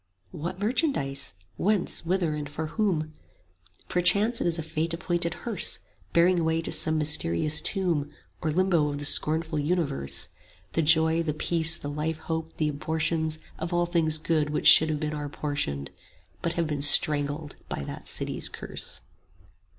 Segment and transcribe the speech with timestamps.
[0.31, 1.35] What merchandise?
[1.57, 3.13] whence, whither, and for whom?
[3.81, 5.77] 15 Perchance it is a Fate appointed hearse,
[6.11, 8.09] Bearing away to some mysterious tomb
[8.41, 10.29] Or Limbo of the scornful universe
[10.71, 14.89] The joy, the peace, the life hope, the abortions Of all things good which should
[14.89, 15.91] have been our portions, 20
[16.41, 19.01] But have been strangled by that City's curse.